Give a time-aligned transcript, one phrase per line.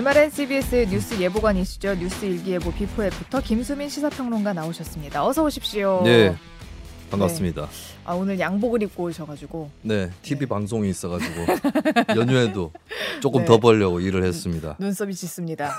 [0.00, 1.96] 주말엔 CBS 뉴스 예보관이시죠.
[1.96, 5.22] 뉴스 일기예보 비포에부터 김수민 시사평론가 나오셨습니다.
[5.22, 6.00] 어서 오십시오.
[6.02, 6.34] 네,
[7.10, 7.62] 반갑습니다.
[7.62, 7.68] 네.
[8.04, 10.46] 아 오늘 양복을 입고 오셔가지고 네 TV 네.
[10.46, 11.46] 방송이 있어가지고
[12.16, 12.72] 연휴에도
[13.20, 13.46] 조금 네.
[13.46, 14.76] 더 벌려고 일을 했습니다.
[14.78, 15.72] 눈썹이 짙습니다.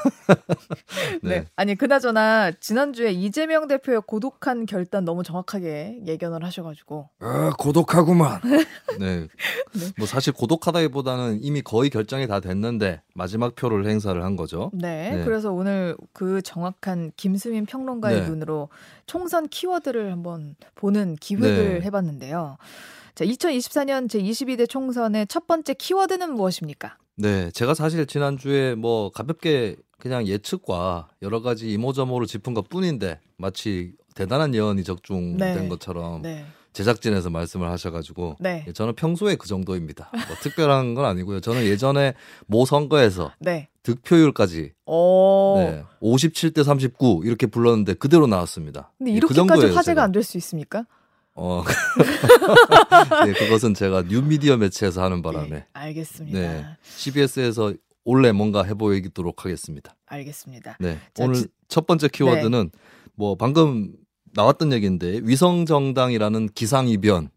[1.24, 1.30] 네.
[1.30, 1.46] 네.
[1.56, 8.42] 아니 그나저나 지난주에 이재명 대표의 고독한 결단 너무 정확하게 예견을 하셔가지고 아 고독하구만.
[9.00, 9.28] 네.
[9.74, 9.86] 네.
[9.98, 14.70] 뭐 사실 고독하다기보다는 이미 거의 결정이 다 됐는데 마지막 표를 행사를 한 거죠.
[14.74, 15.16] 네.
[15.16, 15.26] 네.
[15.26, 18.70] 그래서 오늘 그 정확한 김수민 평론가의 눈으로
[19.06, 22.12] 총선 키워드를 한번 보는 기획을 해봤는데.
[22.22, 22.58] 있는데요.
[23.16, 26.98] 자, 2024년 제22대 총선의 첫 번째 키워드는 무엇입니까?
[27.16, 33.94] 네, 제가 사실 지난주에 뭐 가볍게 그냥 예측과 여러 가지 이모저모를 짚은 것 뿐인데 마치
[34.16, 35.68] 대단한 예언이 적중된 네.
[35.70, 36.46] 것처럼 네.
[36.74, 38.64] 제작진에서 말씀을 하셔가지고 네.
[38.68, 40.10] 예, 저는 평소에 그 정도입니다.
[40.14, 41.42] 뭐 특별한 건 아니고요.
[41.42, 42.14] 저는 예전에
[42.48, 43.68] 모 선거에서 네.
[43.84, 48.92] 득표율까지 네, 57대 39 이렇게 불렀는데 그대로 나왔습니다.
[48.98, 50.86] 근데 예, 그 이렇게까지 그 화제가 안 될 수 있습니까?
[51.36, 51.64] 어,
[53.26, 55.50] 네, 그것은 제가 뉴미디어 매체에서 하는 바람에.
[55.50, 56.40] 네, 알겠습니다.
[56.40, 57.74] 네, CBS에서
[58.04, 59.96] 올해 뭔가 해보이도록 하겠습니다.
[60.08, 60.78] 알겠습니다.
[60.80, 62.80] 네, 자, 오늘 지, 첫 번째 키워드는 네.
[63.16, 63.94] 뭐 방금
[64.34, 67.30] 나왔던 얘기인데 위성정당이라는 기상이변.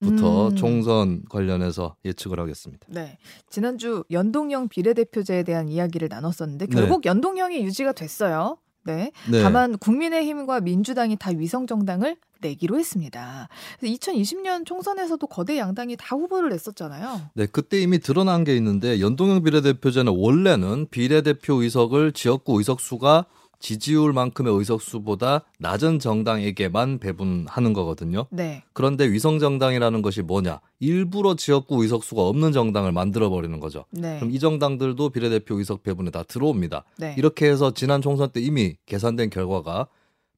[0.00, 0.56] 부터 음.
[0.56, 2.86] 총선 관련해서 예측을 하겠습니다.
[2.90, 3.16] 네.
[3.48, 7.08] 지난주 연동형 비례대표제에 대한 이야기를 나눴었는데 결국 네.
[7.08, 8.58] 연동형이 유지가 됐어요.
[8.84, 9.12] 네.
[9.30, 9.42] 네.
[9.42, 13.48] 다만 국민의힘과 민주당이 다 위성 정당을 내기로 했습니다.
[13.82, 17.30] 2020년 총선에서도 거대 양당이 다 후보를 냈었잖아요.
[17.34, 23.24] 네, 그때 이미 드러난 게 있는데 연동형 비례대표제는 원래는 비례대표 의석을 지역구 의석수가
[23.64, 28.26] 지지율만큼의 의석수보다 낮은 정당에게만 배분하는 거거든요.
[28.30, 28.62] 네.
[28.74, 30.60] 그런데 위성 정당이라는 것이 뭐냐?
[30.80, 33.86] 일부러 지역구 의석수가 없는 정당을 만들어 버리는 거죠.
[33.90, 34.18] 네.
[34.18, 36.84] 그럼 이 정당들도 비례대표 의석 배분에 다 들어옵니다.
[36.98, 37.14] 네.
[37.16, 39.86] 이렇게 해서 지난 총선 때 이미 계산된 결과가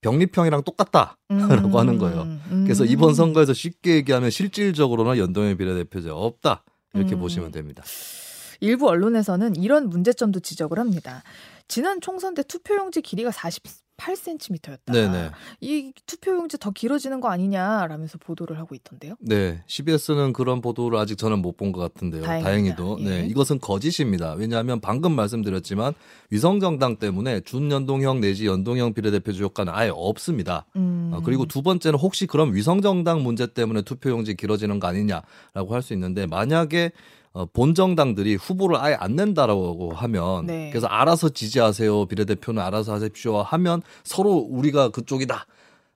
[0.03, 2.23] 병립형이랑 똑같다라고 음, 하는 거예요.
[2.23, 2.63] 음.
[2.65, 6.63] 그래서 이번 선거에서 쉽게 얘기하면 실질적으로는 연동형 비례대표제 없다
[6.95, 7.21] 이렇게 음.
[7.21, 7.83] 보시면 됩니다.
[8.61, 11.23] 일부 언론에서는 이런 문제점도 지적을 합니다.
[11.69, 14.93] 지난 총선 때 투표용지 길이가 48cm였다.
[14.93, 15.31] 네네.
[15.61, 19.15] 이 투표용지 더 길어지는 거 아니냐라면서 보도를 하고 있던데요.
[19.21, 22.23] 네, CBS는 그런 보도를 아직 저는 못 본 것 같은데요.
[22.23, 22.77] 다행입니다.
[22.77, 22.99] 다행히도.
[23.01, 23.05] 예.
[23.23, 24.35] 네, 이것은 거짓입니다.
[24.35, 25.95] 왜냐하면 방금 말씀드렸지만
[26.31, 30.67] 위성 정당 때문에 준연동형 내지 연동형 비례대표제 효과는 아예 없습니다.
[30.77, 31.11] 음.
[31.15, 35.83] 어, 그리고 두 번째는 혹시 그럼 위성 정당 문제 때문에 투표용지 길어지는 거 아니냐라고 할
[35.83, 36.91] 수 있는데 만약에
[37.37, 40.71] 어, 본 정당들이 후보를 아예 안 낸다라고 하면 네.
[40.71, 45.45] 그래서 알아서 지지하세요 비례대표는 알아서 하십시오 하면 서로 우리가 그쪽이다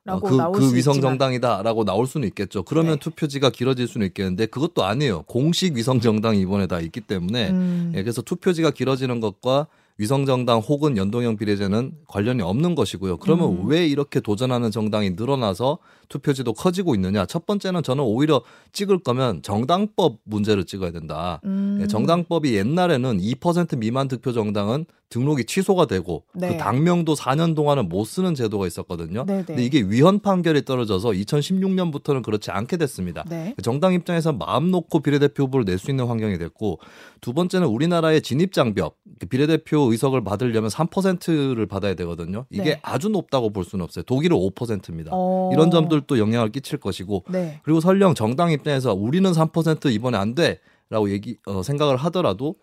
[0.07, 2.63] 어, 그, 그 위성 정당이다라고 나올 수는 있겠죠.
[2.63, 3.01] 그러면 네.
[3.01, 5.23] 투표지가 길어질 수는 있겠는데 그것도 아니에요.
[5.23, 7.93] 공식 위성 정당이 이번에 다 있기 때문에 음.
[7.95, 9.67] 예, 그래서 투표지가 길어지는 것과
[10.01, 13.19] 위성정당 혹은 연동형 비례제는 관련이 없는 것이고요.
[13.19, 13.69] 그러면 음.
[13.69, 15.77] 왜 이렇게 도전하는 정당이 늘어나서
[16.09, 17.27] 투표지도 커지고 있느냐?
[17.27, 18.41] 첫 번째는 저는 오히려
[18.73, 21.43] 찍을 거면 정당법 문제를 찍어야 된다.
[21.45, 21.81] 음.
[21.83, 26.49] 예, 정당법이 옛날에는 2% 미만 득표 정당은 등록이 취소가 되고 그 네.
[26.53, 29.27] 그 당명도 4년 동안은 못 쓰는 제도가 있었거든요.
[29.27, 29.45] 네네.
[29.45, 33.25] 근데 이게 위헌 판결이 떨어져서 2016년부터는 그렇지 않게 됐습니다.
[33.29, 33.55] 네.
[33.63, 36.79] 정당 입장에서 마음 놓고 비례대표 후보를 낼 수 있는 환경이 됐고
[37.23, 42.45] 두 번째는 우리나라의 진입 장벽 그 비례대표 의석을 받으려면 3%를 받아야 되거든요.
[42.51, 42.81] 이게 네.
[42.83, 44.05] 아주 높다고 볼 수는 없어요.
[44.05, 45.11] 독일은 5%입니다.
[45.13, 45.51] 어...
[45.53, 47.61] 이런 점들도 영향을 끼칠 것이고 네.
[47.65, 52.55] 그리고 설령 정당 입장에서 우리는 3% 이번에 안 돼라고 얘기 어, 생각을 하더라도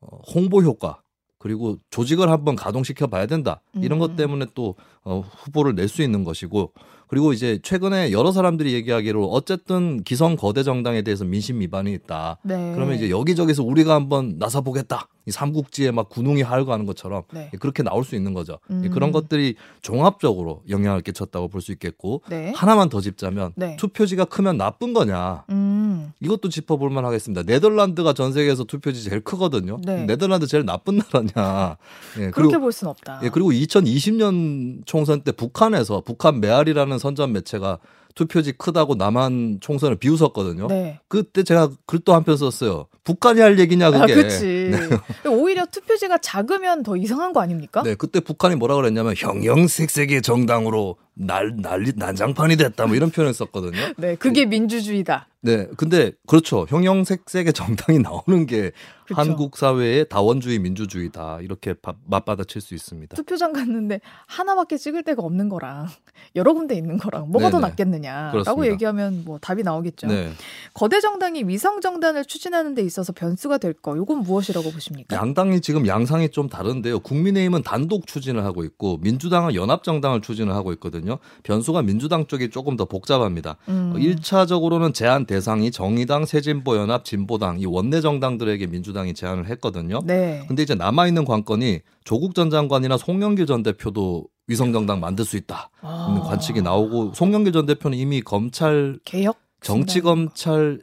[0.00, 1.02] 어, 홍보 효과
[1.44, 3.60] 그리고 조직을 한번 가동시켜 봐야 된다.
[3.74, 4.00] 이런 음.
[4.00, 6.72] 것 때문에 또 어, 후보를 낼 수 있는 것이고
[7.08, 12.38] 그리고 이제 최근에 여러 사람들이 얘기하기로 어쨌든 기성 거대 정당에 대해서 민심 위반이 있다.
[12.42, 12.72] 네.
[12.74, 15.08] 그러면 이제 여기저기서 우리가 한번 나서 보겠다.
[15.26, 17.50] 이 삼국지에 막 군웅이 하고 하는 것처럼 네.
[17.58, 18.58] 그렇게 나올 수 있는 거죠.
[18.70, 18.90] 음.
[18.92, 22.52] 그런 것들이 종합적으로 영향을 끼쳤다고 볼 수 있겠고 네.
[22.54, 23.76] 하나만 더 짚자면 네.
[23.78, 26.12] 투표지가 크면 나쁜 거냐 음.
[26.20, 27.44] 이것도 짚어볼 만하겠습니다.
[27.44, 29.78] 네덜란드가 전 세계에서 투표지 제일 크거든요.
[29.82, 30.04] 네.
[30.04, 31.78] 네덜란드 제일 나쁜 나라냐?
[32.18, 33.20] 예, 그렇게 볼 수는 없다.
[33.22, 37.78] 예, 그리고 2020년 총선 때 북한에서 북한 메아리라는 선전 매체가
[38.14, 40.68] 투표지 크다고 남한 총선을 비웃었거든요.
[40.68, 41.00] 네.
[41.08, 42.86] 그때 제가 글도 한 편 썼어요.
[43.04, 44.02] 북한이 할 얘기냐 그게.
[44.02, 44.70] 아, 그렇지.
[44.72, 45.28] 네.
[45.28, 47.82] 오히려 투표지가 작으면 더 이상한 거 아닙니까?
[47.82, 53.78] 네, 그때 북한이 뭐라 그랬냐면 형형색색의 정당으로 날 난리 난장판이 됐다 뭐 이런 표현을 썼거든요.
[53.98, 55.28] 네, 그게 민주주의다.
[55.42, 56.64] 네, 근데 그렇죠.
[56.70, 58.72] 형형색색의 정당이 나오는 게
[59.06, 59.20] 그쵸.
[59.20, 61.74] 한국 사회의 다원주의 민주주의다 이렇게
[62.06, 63.14] 맞받아칠 수 있습니다.
[63.16, 65.88] 투표장 갔는데 하나밖에 찍을 데가 없는 거랑
[66.36, 67.50] 여러 군데 있는 거랑 뭐가 네네.
[67.50, 68.72] 더 낫겠느냐 라고 그렇습니다.
[68.72, 70.06] 얘기하면 뭐 답이 나오겠죠.
[70.06, 70.32] 네.
[70.72, 75.16] 거대 정당이 위성 정당을 추진하는 데 있어서 변수가 될 거, 이건 무엇이라고 보십니까?
[75.16, 77.00] 양당이 지금 양상이 좀 다른데요.
[77.00, 81.18] 국민의힘은 단독 추진을 하고 있고 민주당은 연합 정당을 추진을 하고 있거든요.
[81.42, 83.56] 변수가 민주당 쪽이 조금 더 복잡합니다.
[83.68, 83.94] 음.
[83.96, 90.00] 1차적으로는 제한 대상이 정의당, 새진보 연합, 진보당 이 원내 정당들에게 민주당이 제안을 했거든요.
[90.04, 90.44] 네.
[90.48, 95.70] 근데 이제 남아 있는 관건이 조국 전 장관이나 송영길 전 대표도 위성정당 만들 수 있다.
[95.80, 96.22] 아.
[96.26, 100.82] 관측이 나오고 송영길 전 대표는 이미 검찰 개혁 정치 검찰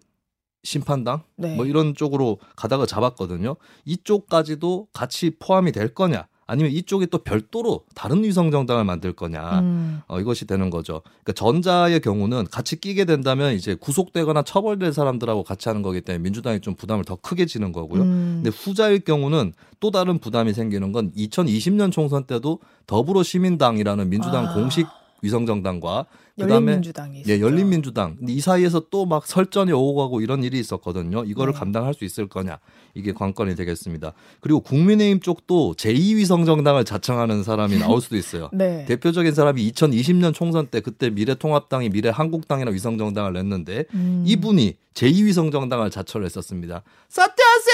[0.63, 1.55] 심판당 네.
[1.55, 3.55] 뭐 이런 쪽으로 가다가 잡았거든요.
[3.85, 6.27] 이쪽까지도 같이 포함이 될 거냐?
[6.51, 10.01] 아니면 이쪽이 또 별도로 다른 위성 정당을 만들 거냐 음.
[10.09, 11.01] 어, 이것이 되는 거죠.
[11.23, 16.59] 그러니까 전자의 경우는 같이 끼게 된다면 이제 구속되거나 처벌될 사람들하고 같이 하는 거기 때문에 민주당이
[16.59, 18.01] 좀 부담을 더 크게 지는 거고요.
[18.01, 18.41] 음.
[18.43, 24.53] 근데 후자의 경우는 또 다른 부담이 생기는 건 2020년 총선 때도 더불어 시민당이라는 민주당 아.
[24.53, 24.87] 공식
[25.21, 26.05] 위성정당과
[26.39, 28.15] 그다음에 열린민주당이 예, 열린민주당.
[28.17, 31.23] 근데 이 사이에서 또 막 설전이 오고 가고 이런 일이 있었거든요.
[31.25, 31.59] 이거를 네.
[31.59, 32.59] 감당할 수 있을 거냐?
[32.93, 34.13] 이게 관건이 되겠습니다.
[34.39, 38.49] 그리고 국민의힘 쪽도 제2위성 정당을 자청하는 사람이 나올 수도 있어요.
[38.53, 38.85] 네.
[38.85, 44.23] 대표적인 사람이 2020년 총선 때 그때 미래통합당이 미래한국당이나 위성 정당을 냈는데 음.
[44.25, 46.83] 이분이 제2위성 정당을 자처를 했었습니다.
[47.09, 47.70] 사퇴하세요.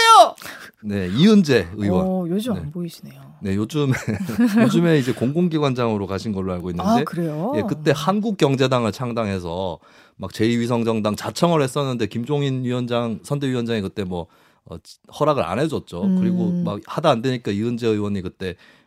[0.84, 2.06] 네, 이은재 의원.
[2.06, 2.60] 어, 요즘 네.
[2.60, 3.22] 안 보이시네요.
[3.42, 3.92] 네, 요즘
[4.64, 7.54] 요즘에 이제 공공기관장으로 가신 걸로 알고 있는데 아, 그래요?
[7.56, 9.80] 예, 그때 한국경제당을 창당해서
[10.16, 14.28] 막 제2위성 정당 자청을 했었는데 김종인 위원장 선대위원장이 그때 뭐
[14.66, 14.78] 어,
[15.20, 16.04] 허락을 안 해줬죠.
[16.04, 16.20] 음.
[16.20, 18.56] 그리고 막 하다 안 되니까 이은재 의원이 그때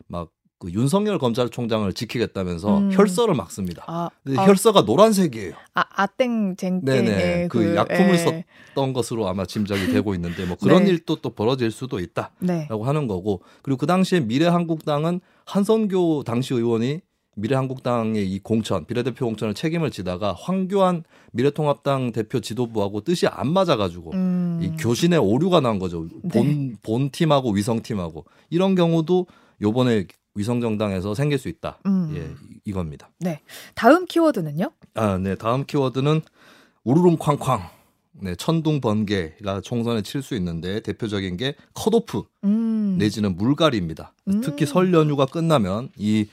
[0.61, 2.89] 그 윤석열 검찰총장을 지키겠다면서 음.
[2.93, 3.83] 혈서를 막습니다.
[3.87, 5.53] 아, 아, 혈서가 노란색이에요.
[5.73, 6.85] 아, 아땡 쟁땡.
[6.85, 7.47] 네네.
[7.47, 8.45] 그, 그 약품을 에.
[8.75, 10.91] 썼던 것으로 아마 짐작이 되고 있는데 뭐 그런 네.
[10.91, 12.67] 일도 또 벌어질 수도 있다라고 네.
[12.69, 17.01] 하는 거고 그리고 그 당시에 미래한국당은 한선교 당시 의원이
[17.37, 24.59] 미래한국당의 이 공천 비례대표 공천을 책임을 지다가 황교안 미래통합당 대표 지도부하고 뜻이 안 맞아가지고 음.
[24.61, 26.07] 이 교신의 오류가 난 거죠.
[26.31, 26.73] 본, 네.
[26.83, 29.25] 본 팀하고 위성 팀하고 이런 경우도
[29.63, 30.05] 요번에
[30.35, 31.79] 위성 정당에서 생길 수 있다.
[31.85, 32.13] 음.
[32.15, 32.31] 예,
[32.65, 33.09] 이겁니다.
[33.19, 33.41] 네.
[33.75, 34.71] 다음 키워드는요?
[34.95, 35.35] 아, 네.
[35.35, 36.21] 다음 키워드는
[36.83, 37.69] 우르릉 쾅쾅.
[38.13, 42.97] 네, 천둥 번개가 총선에 칠 수 있는데 대표적인 게 컷오프 음.
[42.99, 44.13] 내지는 물갈이입니다.
[44.27, 44.41] 음.
[44.41, 46.27] 특히 설 연휴가 끝나면 이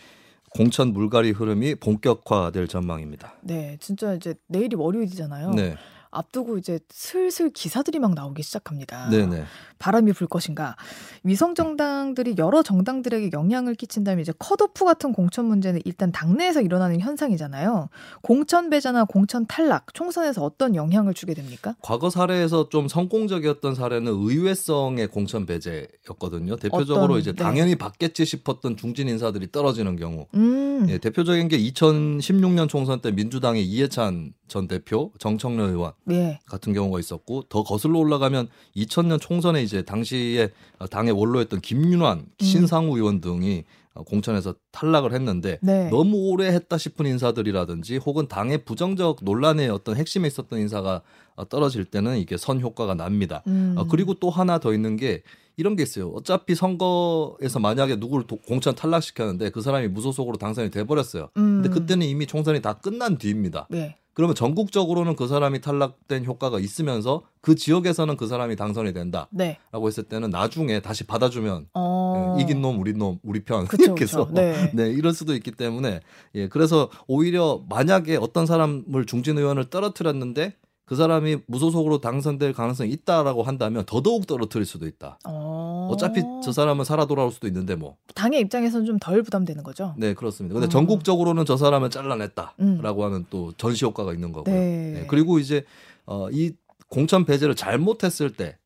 [0.51, 3.35] 공천 물갈이 흐름이 본격화될 전망입니다.
[3.43, 5.51] 네, 진짜 이제 내일이 월요일이잖아요.
[5.53, 5.77] 네.
[6.11, 9.09] 앞두고 이제 슬슬 기사들이 막 나오기 시작합니다.
[9.11, 9.45] 네네.
[9.79, 10.77] 바람이 불 것인가.
[11.23, 17.89] 위성 정당들이 여러 정당들에게 영향을 끼친다면 이제 컷오프 같은 공천 문제는 일단 당내에서 일어나는 현상이잖아요.
[18.23, 21.75] 공천 배제나 공천 탈락, 총선에서 어떤 영향을 주게 됩니까?
[21.83, 26.57] 과거 사례에서 좀 성공적이었던 사례는 의외성의 공천 배제였거든요.
[26.57, 27.43] 대표적으로 어떤, 이제 네.
[27.43, 30.27] 당연히 받겠지 싶었던 중진 인사들이 떨어지는 경우.
[30.35, 30.87] 음.
[30.89, 36.41] 예, 대표적인 게 2016년 총선 때 민주당의 이해찬 전 대표, 정청래 의원 네.
[36.47, 40.51] 같은 경우가 있었고 더 거슬러 올라가면 2000년 총선에 이제 당시에
[40.91, 42.45] 당의 원로였던 김윤환, 음.
[42.45, 45.91] 신상우 의원 등이 공천에서 탈락을 했는데 네.
[45.91, 51.03] 너무 오래 했다 싶은 인사들이라든지 혹은 당의 부정적 논란의 어떤 핵심에 있었던 인사가
[51.49, 53.43] 떨어질 때는 이게 선 효과가 납니다.
[53.47, 53.75] 음.
[53.77, 55.23] 어, 그리고 또 하나 더 있는 게
[55.57, 56.11] 이런 게 있어요.
[56.11, 61.31] 어차피 선거에서 만약에 누구를 공천 탈락시켰는데 그 사람이 무소속으로 당선이 돼버렸어요.
[61.37, 61.63] 음.
[61.63, 63.67] 근데 그때는 이미 총선이 다 끝난 뒤입니다.
[63.69, 63.97] 네.
[64.19, 69.59] 그러면 전국적으로는 그 사람이 탈락된 효과가 있으면서 그 지역에서는 그 사람이 당선이 된다라고 네.
[69.73, 72.35] 했을 때는 나중에 다시 받아주면 어...
[72.37, 73.69] 예, 이긴 놈 우리 놈 우리 편.
[73.69, 74.29] 그쵸, 이렇게 해서.
[74.33, 74.73] 네.
[74.75, 76.01] 네 이럴 수도 있기 때문에
[76.35, 80.57] 예 그래서 오히려 만약에 어떤 사람을 중진 의원을 떨어뜨렸는데
[80.89, 85.19] 그 사람이 무소속으로 당선될 가능성이 있다라고 한다면 더더욱 떨어뜨릴 수도 있다.
[85.27, 85.91] 어...
[85.93, 87.97] 어차피 저 사람은 살아 돌아올 수도 있는데 뭐.
[88.15, 89.95] 당의 입장에서는 좀 덜 부담되는 거죠.
[89.99, 90.55] 네, 그렇습니다.
[90.55, 90.69] 근데 어...
[90.69, 93.05] 전국적으로는 저 사람을 잘라냈다라고 음.
[93.05, 94.55] 하는 또 전시 효과가 있는 거고요.
[94.55, 94.93] 네.
[94.95, 95.07] 네.
[95.09, 95.65] 그리고 이제
[96.07, 96.53] 어, 이
[96.89, 98.57] 공천 배제를 잘못했을 때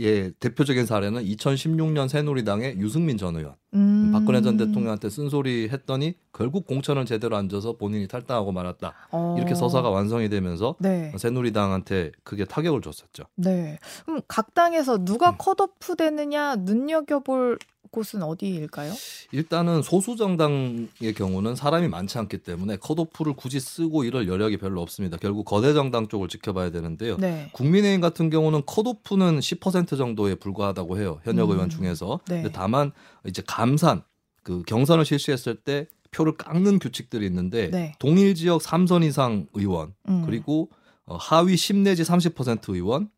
[0.00, 3.54] 예, 대표적인 사례는 2016년 새누리당의 유승민 전 의원.
[3.74, 4.10] 음.
[4.12, 8.92] 박근혜 전 대통령한테 쓴소리 했더니 결국 공천을 제대로 안 줘서 본인이 탈당하고 말았다.
[9.10, 9.36] 어.
[9.38, 11.12] 이렇게 서사가 완성이 되면서 네.
[11.16, 13.24] 새누리당한테 그게 타격을 줬었죠.
[13.36, 13.78] 네.
[14.04, 15.34] 그럼 각 당에서 누가 음.
[15.38, 17.58] 컷오프 되느냐 눈여겨볼
[17.92, 18.92] 곳은 어디일까요?
[19.32, 25.18] 일단은 소수 정당의 경우는 사람이 많지 않기 때문에 컷오프를 굳이 쓰고 이럴 여력이 별로 없습니다.
[25.18, 27.18] 결국 거대 정당 쪽을 지켜봐야 되는데요.
[27.18, 27.50] 네.
[27.52, 31.20] 국민의힘 같은 경우는 컷오프는 10% 정도에 불과하다고 해요.
[31.24, 31.52] 현역 음.
[31.52, 32.20] 의원 중에서.
[32.28, 32.42] 네.
[32.52, 32.92] 다만
[33.26, 34.02] 이제 감산
[34.42, 37.94] 그 경선을 실시했을 때 표를 깎는 규칙들이 있는데 네.
[38.00, 40.24] 동일 지역 3선 이상 의원 음.
[40.26, 40.68] 그리고
[41.06, 43.08] 어, 하위 10 내지 30% 의원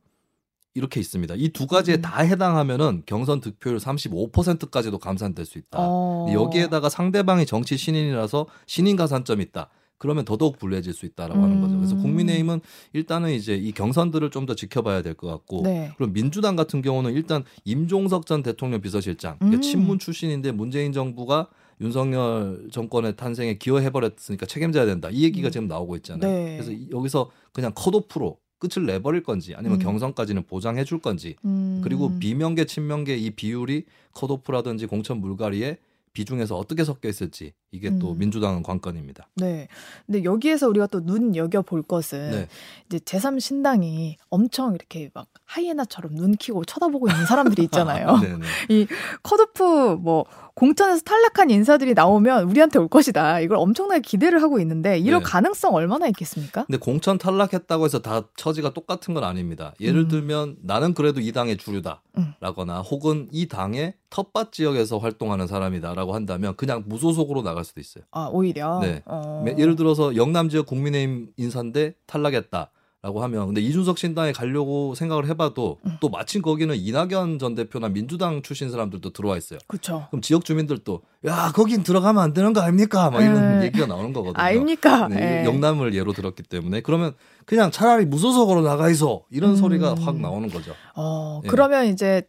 [0.74, 1.34] 이렇게 있습니다.
[1.38, 2.02] 이 두 가지에 음.
[2.02, 5.78] 다 해당하면은 경선 득표율 35%까지도 감산될 수 있다.
[5.80, 6.26] 어.
[6.30, 9.70] 여기에다가 상대방이 정치 신인이라서 신인 가산점이 있다.
[9.98, 11.44] 그러면 더더욱 불리해질 수 있다라고 음.
[11.44, 11.76] 하는 거죠.
[11.76, 12.02] 그래서 음.
[12.02, 12.60] 국민의힘은
[12.92, 15.90] 일단은 이제 이 경선들을 좀 더 지켜봐야 될 것 같고, 네.
[15.96, 19.62] 그럼 민주당 같은 경우는 일단 임종석 전 대통령 비서실장, 그러니까 음.
[19.62, 21.48] 친문 출신인데 문재인 정부가
[21.80, 25.08] 윤석열 정권의 탄생에 기여해버렸으니까 책임져야 된다.
[25.10, 25.50] 이 얘기가 음.
[25.50, 26.30] 지금 나오고 있잖아요.
[26.30, 26.58] 네.
[26.58, 29.82] 그래서 여기서 그냥 컷오프로 끝을 내버릴 건지 아니면 음.
[29.84, 31.80] 경선까지는 보장해 줄 건지 음.
[31.82, 35.78] 그리고 비명계 친명계 이 비율이 컷오프라든지 공천 물갈이에
[36.14, 37.98] 비중에서 어떻게 섞여 있을지 이게 음.
[37.98, 39.28] 또 민주당은 관건입니다.
[39.36, 39.68] 네.
[40.06, 42.48] 근데 여기에서 우리가 또 눈 여겨 볼 것은 네.
[42.86, 48.16] 이제 제3 신당이 엄청 이렇게 막 하이에나처럼 눈 키고 쳐다보고 있는 사람들이 있잖아요.
[48.70, 48.86] 이
[49.22, 53.40] 컷오프 뭐 공천에서 탈락한 인사들이 나오면 우리한테 올 것이다.
[53.40, 55.24] 이걸 엄청나게 기대를 하고 있는데 이럴 네.
[55.24, 56.64] 가능성 얼마나 있겠습니까?
[56.64, 59.74] 근데 공천 탈락했다고 해서 다 처지가 똑같은 건 아닙니다.
[59.80, 60.08] 예를 음.
[60.08, 62.84] 들면 나는 그래도 이 당의 주류다라거나 음.
[62.84, 68.04] 혹은 이 당의 텃밭 지역에서 활동하는 사람이다라고 한다면 그냥 무소속으로 나갈 수도 있어요.
[68.10, 68.80] 아 오히려.
[68.80, 69.02] 네.
[69.06, 69.44] 어.
[69.56, 72.70] 예를 들어서 영남 지역 국민의힘 인사인데 탈락했다.
[73.04, 75.98] 라고 하면 근데 이준석 신당에 가려고 생각을 해봐도 음.
[76.00, 79.58] 또 마침 거기는 이낙연 전 대표나 민주당 출신 사람들도 들어와 있어요.
[79.66, 80.06] 그렇죠.
[80.08, 83.10] 그럼 지역 주민들도 야 거긴 들어가면 안 되는 거 아닙니까?
[83.10, 83.66] 막 이런 에.
[83.66, 84.42] 얘기가 나오는 거거든요.
[84.42, 85.08] 아닙니까?
[85.08, 87.12] 네, 영남을 예로 들었기 때문에 그러면
[87.44, 89.56] 그냥 차라리 무소속으로 나가 있어 이런 음.
[89.56, 90.72] 소리가 확 나오는 거죠.
[90.96, 91.50] 어 네.
[91.50, 92.26] 그러면 이제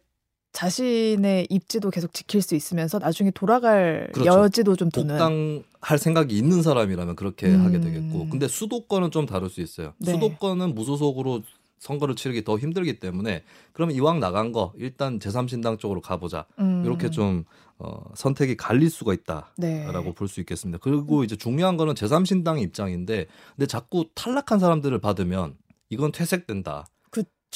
[0.56, 4.30] 자신의 입지도 계속 지킬 수 있으면서 나중에 돌아갈 그렇죠.
[4.30, 7.66] 여지도 좀 두는 복당할 생각이 있는 사람이라면 그렇게 음.
[7.66, 9.92] 하게 되겠고 근데 수도권은 좀 다를 수 있어요.
[9.98, 10.12] 네.
[10.12, 11.42] 수도권은 무소속으로
[11.78, 13.42] 선거를 치르기 더 힘들기 때문에
[13.74, 16.46] 그러면 이왕 나간 거 일단 제3신당 쪽으로 가보자.
[16.58, 16.82] 음.
[16.86, 17.44] 이렇게 좀
[17.78, 20.14] 어, 선택이 갈릴 수가 있다라고 네.
[20.14, 20.78] 볼수 있겠습니다.
[20.80, 25.54] 그리고 이제 중요한 거는 제3신당 입장인데 근데 자꾸 탈락한 사람들을 받으면
[25.90, 26.86] 이건 퇴색된다.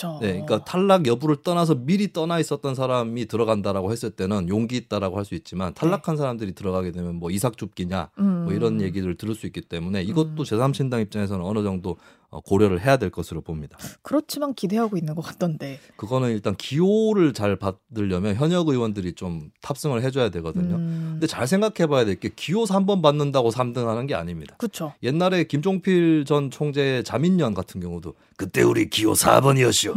[0.01, 0.19] 그렇죠.
[0.21, 5.25] 네, 그러니까 탈락 여부를 떠나서 미리 떠나 있었던 사람이 들어간다라고 했을 때는 용기 있다라고 할
[5.25, 6.19] 수 있지만 탈락한 네.
[6.19, 8.45] 사람들이 들어가게 되면 뭐 이삭 줍기냐 음.
[8.45, 10.45] 뭐 이런 얘기를 들을 수 있기 때문에 이것도 음.
[10.45, 11.97] 제3신당 입장에서는 어느 정도 어,
[12.45, 13.77] 고려를 해야 될 것으로 봅니다.
[14.03, 15.81] 그렇지만 기대하고 있는 것 같던데.
[15.97, 20.77] 그거는 일단 기호를 잘 받으려면 현역 의원들이 좀 탑승을 해줘야 되거든요.
[20.77, 21.09] 음.
[21.15, 24.55] 근데 잘 생각해봐야 될 게 기호 3번 받는다고 3등하는 게 아닙니다.
[24.59, 24.93] 그렇죠.
[25.03, 29.95] 옛날에 김종필 전 총재의 자민련 같은 경우도 그때 우리 기호 4번이었쇼.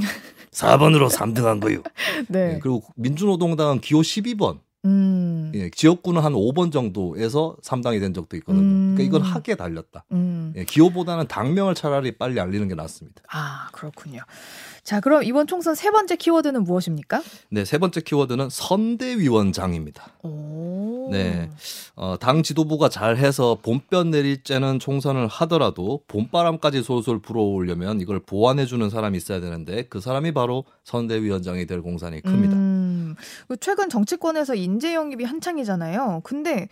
[0.52, 1.82] 4번으로 3등한 거요.
[2.30, 2.54] 네.
[2.54, 2.60] 네.
[2.62, 4.60] 그리고 민주노동당은 기호 12번.
[4.86, 5.52] 음.
[5.56, 8.64] 예, 지역구는 한 5번 정도에서 3당이 된 적도 있거든요.
[8.64, 8.96] 음.
[8.96, 10.04] 그러니까 이건 학에 달렸다.
[10.12, 10.54] 음.
[10.58, 13.22] 예, 기호보다는 당명을 차라리 빨리 알리는 게 낫습니다.
[13.32, 14.22] 아, 그렇군요.
[14.84, 17.24] 자, 그럼 이번 총선 세 번째 키워드는 무엇입니까?
[17.50, 20.08] 네, 세 번째 키워드는 선대위원장입니다.
[20.24, 20.93] 오.
[21.12, 21.50] 네.
[21.96, 29.18] 어, 당 지도부가 잘해서 봄볕 내릴 째는 총선을 하더라도 봄바람까지 솔솔 불어오려면 이걸 보완해주는 사람이
[29.18, 32.56] 있어야 되는데 그 사람이 바로 선대위원장이 될 공산이 큽니다.
[32.56, 33.16] 음,
[33.48, 36.22] 그 최근 정치권에서 인재 영입이 한창이잖아요.
[36.24, 36.68] 근데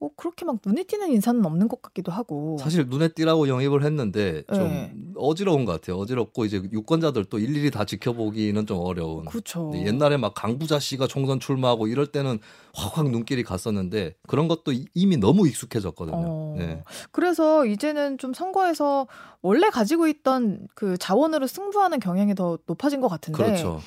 [0.00, 2.56] 어, 그렇게 막 눈에 띄는 인사는 없는 것 같기도 하고.
[2.58, 4.94] 사실 눈에 띄라고 영입을 했는데 좀 네.
[5.14, 5.98] 어지러운 것 같아요.
[5.98, 9.26] 어지럽고 이제 유권자들 또 일일이 다 지켜보기는 좀 어려운.
[9.26, 9.70] 그렇죠.
[9.74, 12.38] 옛날에 막 강부자 씨가 총선 출마하고 이럴 때는
[12.72, 16.16] 확확 눈길이 갔었는데 그런 것도 이미 너무 익숙해졌거든요.
[16.16, 16.54] 어.
[16.58, 16.82] 네.
[17.12, 19.06] 그래서 이제는 좀 선거에서
[19.42, 23.42] 원래 가지고 있던 그 자원으로 승부하는 경향이 더 높아진 것 같은데.
[23.44, 23.80] 그렇죠.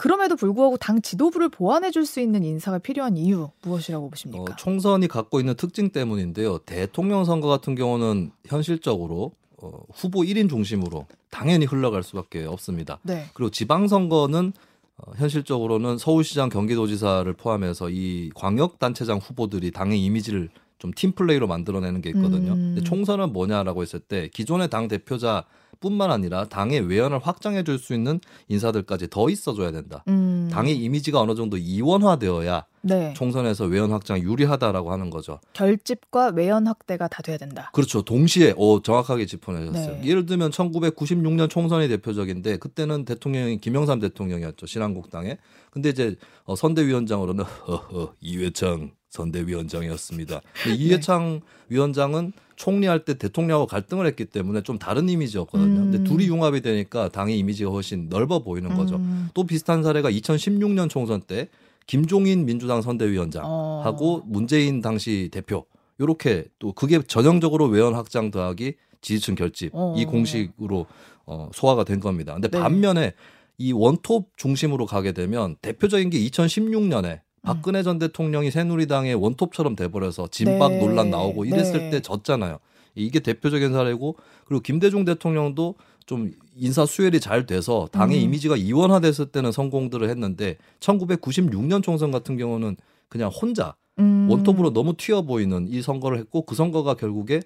[0.00, 4.42] 그럼에도 불구하고 당 지도부를 보완해 줄 수 있는 인사가 필요한 이유 무엇이라고 보십니까?
[4.42, 6.58] 어, 총선이 갖고 있는 특징 때문인데요.
[6.60, 12.98] 대통령 선거 같은 경우는 현실적으로 어, 후보 1인 중심으로 당연히 흘러갈 수밖에 없습니다.
[13.02, 13.26] 네.
[13.34, 14.54] 그리고 지방선거는
[14.96, 22.52] 어, 현실적으로는 서울시장, 경기도지사를 포함해서 이 광역단체장 후보들이 당의 이미지를 좀 팀플레이로 만들어내는 게 있거든요.
[22.52, 22.74] 음.
[22.74, 25.44] 근데 총선은 뭐냐라고 했을 때 기존의 당 대표자
[25.80, 30.04] 뿐만 아니라 당의 외연을 확장해 줄 수 있는 인사들까지 더 있어줘야 된다.
[30.08, 30.48] 음.
[30.52, 33.14] 당의 이미지가 어느 정도 이원화되어야 네.
[33.16, 35.40] 총선에서 외연 확장 유리하다라고 하는 거죠.
[35.54, 37.70] 결집과 외연 확대가 다 돼야 된다.
[37.72, 38.02] 그렇죠.
[38.02, 39.96] 동시에 어, 정확하게 짚어내셨어요.
[40.00, 40.04] 네.
[40.04, 44.66] 예를 들면 1996년 총선이 대표적인데 그때는 대통령이 김영삼 대통령이었죠.
[44.66, 45.38] 신한국당에.
[45.70, 50.40] 근데 이제 어, 선대위원장으로는 허허 이회창 선대위원장이었습니다.
[50.66, 50.74] 네.
[50.74, 55.80] 이해창 위원장은 총리할 때 대통령하고 갈등을 했기 때문에 좀 다른 이미지였거든요.
[55.80, 55.90] 음.
[55.90, 58.96] 근데 둘이 융합이 되니까 당의 이미지가 훨씬 넓어 보이는 거죠.
[58.96, 59.30] 음.
[59.32, 61.48] 또 비슷한 사례가 2016년 총선 때
[61.86, 64.22] 김종인 민주당 선대위원장하고 어.
[64.26, 65.64] 문재인 당시 대표
[66.00, 69.94] 요렇게 또 그게 전형적으로 외연 확장 더하기 지지층 결집 어.
[69.96, 70.84] 이 공식으로
[71.24, 72.34] 어, 소화가 된 겁니다.
[72.34, 72.58] 근데 네.
[72.58, 73.14] 반면에
[73.56, 80.72] 이 원톱 중심으로 가게 되면 대표적인 게 2016년에 박근혜 전 대통령이 새누리당의 원톱처럼 돼버려서 진박
[80.72, 80.78] 네.
[80.80, 81.90] 논란 나오고 이랬을 네.
[81.90, 82.58] 때 졌잖아요.
[82.94, 85.74] 이게 대표적인 사례고 그리고 김대중 대통령도
[86.06, 88.24] 좀 인사 수혈이 잘 돼서 당의 음.
[88.24, 92.76] 이미지가 이원화됐을 때는 성공들을 했는데 1996년 총선 같은 경우는
[93.08, 94.28] 그냥 혼자 음.
[94.28, 97.42] 원톱으로 너무 튀어 보이는 이 선거를 했고 그 선거가 결국에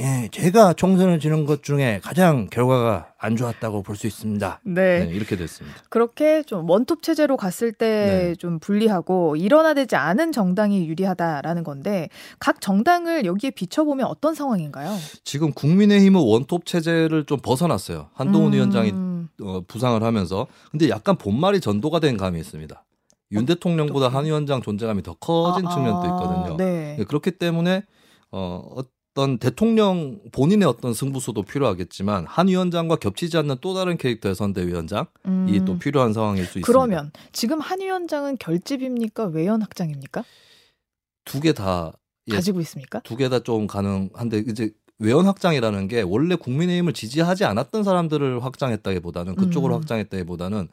[0.00, 4.60] 예, 제가 총선을 지는 것 중에 가장 결과가 안 좋았다고 볼 수 있습니다.
[4.64, 5.06] 네.
[5.06, 5.10] 네.
[5.12, 5.76] 이렇게 됐습니다.
[5.88, 8.58] 그렇게 좀 원톱 체제로 갔을 때좀 네.
[8.60, 14.96] 불리하고 일어나되지 않은 정당이 유리하다라는 건데 각 정당을 여기에 비춰보면 어떤 상황인가요?
[15.24, 18.10] 지금 국민의힘은 원톱 체제를 좀 벗어났어요.
[18.14, 18.52] 한동훈 음...
[18.54, 18.92] 위원장이
[19.42, 20.46] 어, 부상을 하면서.
[20.70, 22.84] 근데 약간 본말이 전도가 된 감이 있습니다.
[23.32, 26.56] 윤 대통령보다 한 위원장 존재감이 더 커진 아, 측면도 있거든요.
[26.56, 26.96] 네.
[26.98, 27.04] 네.
[27.04, 27.82] 그렇기 때문에
[28.30, 28.62] 어,
[29.18, 35.64] 어떤 대통령 본인의 어떤 승부수도 필요하겠지만 한 위원장과 겹치지 않는 또 다른 캐릭터의 선대위원장이 음.
[35.66, 36.66] 또 필요한 상황일 수 있습니다.
[36.66, 40.22] 그러면 지금 한 위원장은 결집입니까 외연 확장입니까?
[41.24, 41.92] 두 개다
[42.28, 43.00] 예, 가지고 있습니까?
[43.00, 44.70] 두 개 다 좀 가능한데 이제
[45.00, 49.80] 외연 확장이라는 게 원래 국민의힘을 지지하지 않았던 사람들을 확장했다기보다는 그쪽으로 음.
[49.80, 50.68] 확장했다기보다는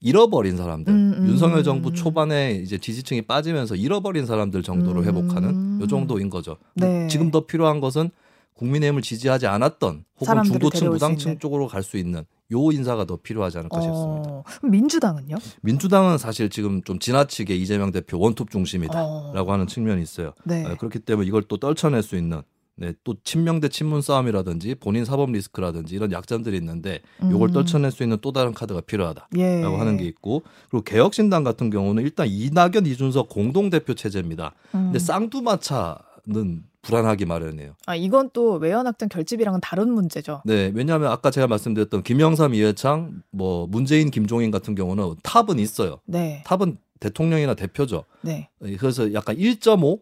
[0.00, 5.04] 잃어버린 사람들 음, 음, 윤석열 정부 초반에 이제 지지층이 빠지면서 잃어버린 사람들 정도로 음.
[5.06, 6.56] 회복하는 요 정도인 거죠.
[6.74, 7.08] 네.
[7.08, 8.10] 지금 더 필요한 것은
[8.54, 13.76] 국민의힘을 지지하지 않았던 혹은 중도층 무당층 쪽으로 갈 수 있는 요 인사가 더 필요하지 않을까
[13.78, 14.68] 어, 싶습니다.
[14.68, 15.36] 민주당은요?
[15.62, 19.52] 민주당은 사실 지금 좀 지나치게 이재명 대표 원톱 중심이다라고 어.
[19.52, 20.32] 하는 측면이 있어요.
[20.44, 20.64] 네.
[20.64, 22.42] 어, 그렇기 때문에 이걸 또 떨쳐낼 수 있는
[22.80, 27.52] 네, 또 친명 대 친문 싸움이라든지 본인 사법 리스크라든지 이런 약점들이 있는데 요걸 음.
[27.52, 29.62] 떨쳐낼 수 있는 또 다른 카드가 필요하다라고 예.
[29.62, 34.54] 하는 게 있고 그리고 개혁신당 같은 경우는 일단 이낙연 이준석 공동 대표 체제입니다.
[34.76, 34.84] 음.
[34.84, 37.74] 근데 쌍두마차는 불안하기 마련이에요.
[37.86, 40.42] 아 이건 또 외연확장 결집이랑은 다른 문제죠.
[40.44, 45.98] 네, 왜냐하면 아까 제가 말씀드렸던 김영삼, 이해창, 뭐 문재인, 김종인 같은 경우는 탑은 있어요.
[46.06, 46.44] 네.
[46.46, 48.04] 탑은 대통령이나 대표죠.
[48.22, 48.48] 네.
[48.78, 50.00] 그래서 약간 1.5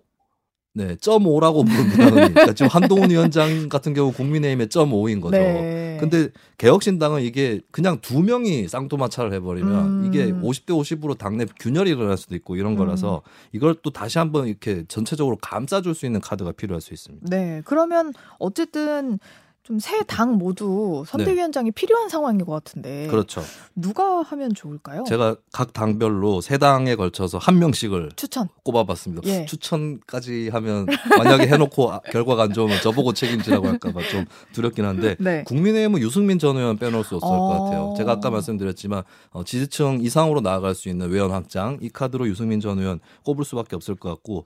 [0.77, 2.11] 네, 점 5라고 부릅니다.
[2.13, 5.39] 그러니까 지금 한동훈 위원장 같은 경우 국민의힘의 점 5인 거죠.
[5.39, 5.97] 네.
[5.99, 6.29] 근데
[6.59, 10.05] 개혁신당은 이게 그냥 두 명이 쌍두마차를 해버리면 음.
[10.07, 13.31] 이게 50대 50으로 당내 균열이 일어날 수도 있고 이런 거라서 음.
[13.53, 17.27] 이걸 또 다시 한번 이렇게 전체적으로 감싸줄 수 있는 카드가 필요할 수 있습니다.
[17.31, 19.19] 네, 그러면 어쨌든
[19.67, 21.75] 좀세당 모두 선대위원장이 네.
[21.75, 23.09] 필요한 상황인 것 같은데.
[23.09, 23.43] 그렇죠.
[23.75, 25.03] 누가 하면 좋을까요?
[25.09, 29.29] 제가 각 당별로 세 당에 걸쳐서 한 명씩을 추천 꼽아봤습니다.
[29.29, 29.45] 예.
[29.47, 30.87] 추천까지 하면
[31.19, 35.43] 만약에 해놓고 아, 결과가 안 좋으면 저보고 책임지라고 할까봐 좀 두렵긴 한데 네.
[35.45, 37.37] 국민의힘은 유승민 전 의원 빼놓을 수 없을 어...
[37.37, 37.95] 것 같아요.
[37.97, 42.79] 제가 아까 말씀드렸지만 어, 지지층 이상으로 나아갈 수 있는 외연 확장 이 카드로 유승민 전
[42.79, 44.45] 의원 꼽을 수밖에 없을 것 같고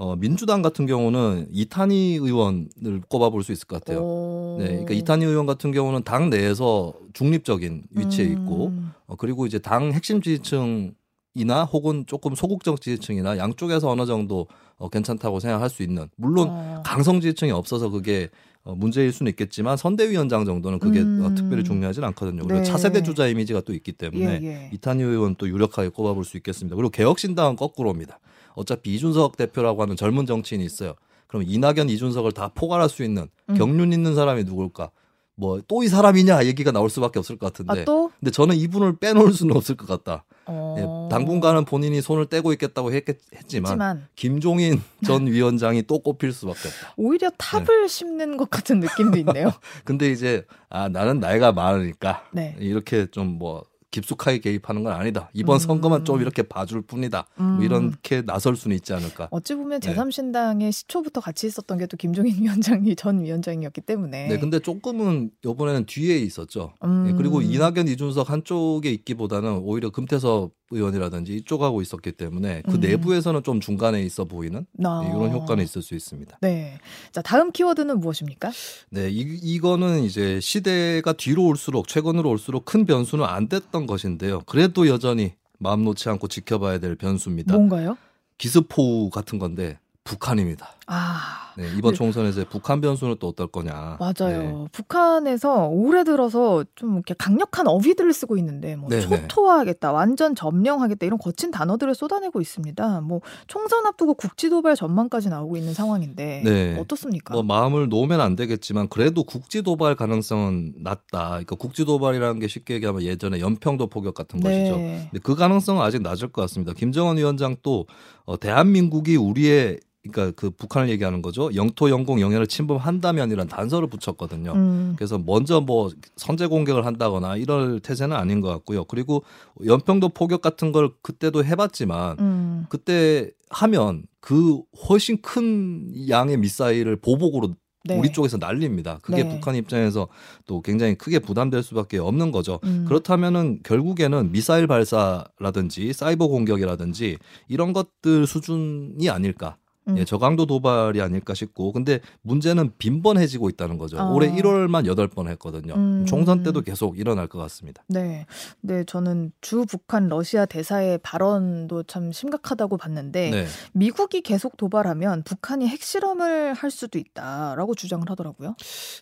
[0.00, 4.56] 어, 민주당 같은 경우는 이탄희 의원을 꼽아볼 수 있을 것 같아요.
[4.60, 8.32] 네, 그러니까 이탄희 의원 같은 경우는 당 내에서 중립적인 위치에 음.
[8.32, 8.72] 있고,
[9.08, 10.94] 어, 그리고 이제 당 핵심 지지층
[11.34, 16.82] 이나 혹은 조금 소극적 지지층이나 양쪽에서 어느 정도 어, 괜찮다고 생각할 수 있는, 물론 어.
[16.86, 18.28] 강성 지지층이 없어서 그게
[18.62, 21.24] 어, 문제일 수는 있겠지만 선대위원장 정도는 그게 음.
[21.24, 22.44] 어, 특별히 중요하진 않거든요.
[22.44, 22.62] 그리고 네.
[22.62, 24.70] 차세대 주자 이미지가 또 있기 때문에 예, 예.
[24.72, 26.76] 이탄희 의원 또 유력하게 꼽아볼 수 있겠습니다.
[26.76, 28.20] 그리고 개혁신당은 거꾸로입니다.
[28.58, 30.94] 어차피 이준석 대표라고 하는 젊은 정치인이 있어요.
[31.26, 33.54] 그럼 이낙연, 이준석을 다 포괄할 수 있는 음.
[33.54, 34.90] 경륜 있는 사람이 누굴까?
[35.36, 37.82] 뭐 또 이 사람이냐 얘기가 나올 수밖에 없을 것 같은데.
[37.82, 38.10] 아, 또?
[38.18, 40.24] 근데 저는 이분을 빼놓을 수는 없을 것 같다.
[40.46, 40.74] 어...
[40.78, 44.08] 예, 당분간은 본인이 손을 떼고 있겠다고 했겠, 했지만 했지만.
[44.16, 46.94] 김종인 전 위원장이 또 꼽힐 수밖에 없다.
[46.96, 47.86] 오히려 탑을 네.
[47.88, 49.52] 심는 것 같은 느낌도 있네요.
[49.84, 52.56] 근데 이제 아 나는 나이가 많으니까 네.
[52.58, 55.30] 이렇게 좀 뭐 깊숙하게 개입하는 건 아니다.
[55.32, 55.58] 이번 음.
[55.58, 57.26] 선거만 좀 이렇게 봐줄 뿐이다.
[57.36, 57.52] 뭐 음.
[57.56, 59.28] 뭐 이렇게 나설 수는 있지 않을까.
[59.30, 60.70] 어찌 보면 제3신당의 네.
[60.70, 64.28] 시초부터 같이 있었던 게 또 김종인 위원장이 전 위원장이었기 때문에.
[64.28, 66.74] 네, 근데 조금은 이번에는 뒤에 있었죠.
[66.84, 67.04] 음.
[67.06, 72.80] 네, 그리고 이낙연, 이준석 한쪽에 있기보다는 오히려 금태섭 의원이라든지 이쪽하고 있었기 때문에 그 음.
[72.80, 75.00] 내부에서는 좀 중간에 있어 보이는 아.
[75.02, 76.38] 네, 이런 효과는 있을 수 있습니다.
[76.40, 76.78] 네.
[77.12, 78.50] 자, 다음 키워드는 무엇입니까?
[78.90, 84.42] 네, 이, 이거는 이제 시대가 뒤로 올수록 최근으로 올수록 큰 변수는 안 됐던 것인데요.
[84.46, 87.54] 그래도 여전히 마음 놓지 않고 지켜봐야 될 변수입니다.
[87.54, 87.96] 뭔가요?
[88.38, 90.77] 기습포 같은 건데 북한입니다.
[90.88, 91.52] 아.
[91.58, 91.98] 네, 이번 네.
[91.98, 93.98] 총선에서 북한 변수는 또 어떨 거냐.
[93.98, 94.42] 맞아요.
[94.42, 94.64] 네.
[94.70, 99.02] 북한에서 올해 들어서 좀 이렇게 강력한 어휘들을 쓰고 있는데 뭐 네, 네.
[99.02, 103.00] 초토화하겠다, 완전 점령하겠다 이런 거친 단어들을 쏟아내고 있습니다.
[103.00, 106.78] 뭐 총선 앞두고 국지 도발 전망까지 나오고 있는 상황인데 네.
[106.78, 107.34] 어떻습니까?
[107.34, 111.28] 뭐 마음을 놓으면 안 되겠지만 그래도 국지 도발 가능성은 낮다.
[111.28, 114.48] 그러니까 국지 도발이라는 게 쉽게 얘기하면 예전에 연평도 포격 같은 네.
[114.48, 114.76] 것이죠.
[114.76, 116.72] 근데 그 가능성은 아직 낮을 것 같습니다.
[116.72, 117.86] 김정은 위원장 또
[118.24, 121.50] 어, 대한민국이 우리의 그러니까 그 북한을 얘기하는 거죠.
[121.54, 124.52] 영토 영공 영해를 침범한다면이란 단서를 붙였거든요.
[124.52, 124.94] 음.
[124.96, 128.84] 그래서 먼저 뭐 선제 공격을 한다거나 이럴 태세는 아닌 것 같고요.
[128.84, 129.24] 그리고
[129.64, 132.66] 연평도 포격 같은 걸 그때도 해봤지만 음.
[132.68, 137.96] 그때 하면 그 훨씬 큰 양의 미사일을 보복으로 네.
[137.96, 138.98] 우리 쪽에서 난립니다.
[139.02, 139.28] 그게 네.
[139.28, 140.08] 북한 입장에서
[140.46, 142.60] 또 굉장히 크게 부담될 수밖에 없는 거죠.
[142.64, 142.84] 음.
[142.86, 147.16] 그렇다면은 결국에는 미사일 발사라든지 사이버 공격이라든지
[147.48, 149.56] 이런 것들 수준이 아닐까.
[149.88, 149.98] 음.
[149.98, 153.98] 예, 저강도 도발이 아닐까 싶고 근데 문제는 빈번해지고 있다는 거죠.
[153.98, 154.12] 어.
[154.12, 155.74] 올해 1월만 8번 했거든요.
[155.74, 156.04] 음.
[156.06, 157.82] 총선 때도 계속 일어날 것 같습니다.
[157.88, 158.26] 네.
[158.60, 163.46] 네, 저는 주 북한 러시아 대사의 발언도 참 심각하다고 봤는데 네.
[163.72, 168.56] 미국이 계속 도발하면 북한이 핵실험을 할 수도 있다라고 주장을 하더라고요.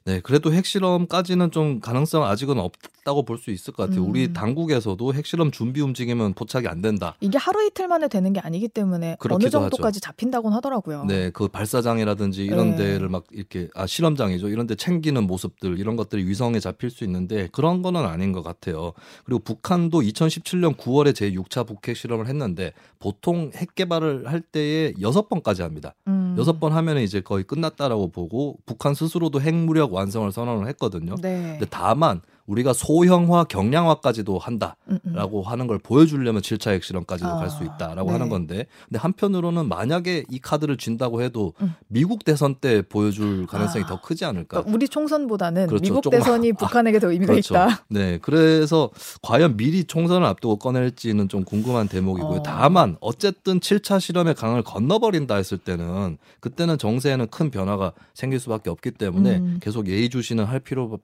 [0.04, 4.02] 네, 그래도 핵실험까지는 좀 가능성 아직은 없다고 볼 수 있을 것 같아요.
[4.04, 4.10] 음.
[4.10, 7.14] 우리 당국에서도 핵실험 준비 움직이면 포착이 안 된다.
[7.20, 10.00] 이게 하루 이틀 만에 되는 게 아니기 때문에 어느 정도까지 하죠.
[10.00, 10.75] 잡힌다고는 하더라고요.
[10.76, 11.04] 하더라고요.
[11.04, 12.76] 네, 그 발사장이라든지 이런 네.
[12.76, 14.48] 데를 막 이렇게 아 실험장이죠.
[14.48, 18.92] 이런 데 챙기는 모습들 이런 것들이 위성에 잡힐 수 있는데 그런 거는 아닌 것 같아요.
[19.24, 25.28] 그리고 북한도 2017년 9월에 제 6차 북핵 실험을 했는데 보통 핵 개발을 할 때에 여섯
[25.28, 25.94] 번까지 합니다.
[26.08, 26.34] 음.
[26.38, 31.14] 여섯 번 하면은 이제 거의 끝났다라고 보고 북한 스스로도 핵무력 완성을 선언을 했거든요.
[31.20, 31.56] 네.
[31.58, 35.42] 근데 다만 우리가 소형화, 경량화까지도 한다라고 음, 음.
[35.44, 38.12] 하는 걸 보여주려면 7차 핵실험까지도 아, 갈수 있다라고 네.
[38.12, 41.74] 하는 건데, 근데 한편으로는 만약에 이 카드를 쥔다고 해도 음.
[41.88, 44.60] 미국 대선 때 보여줄 가능성이 아, 더 크지 않을까?
[44.62, 45.82] 그러니까 우리 총선보다는 그렇죠.
[45.82, 47.54] 미국 조금, 대선이 북한에게 더 의미가 그렇죠.
[47.54, 47.84] 있다.
[47.88, 48.90] 네, 그래서
[49.22, 52.38] 과연 미리 총선을 앞두고 꺼낼지는 좀 궁금한 대목이고요.
[52.38, 52.42] 어.
[52.42, 58.92] 다만 어쨌든 7차 실험의 강을 건너버린다 했을 때는 그때는 정세에는 큰 변화가 생길 수밖에 없기
[58.92, 59.58] 때문에 음.
[59.60, 60.98] 계속 예의주시는 할 필요